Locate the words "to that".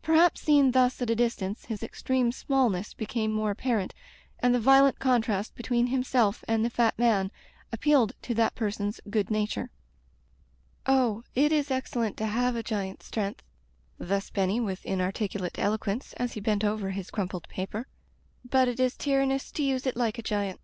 8.22-8.54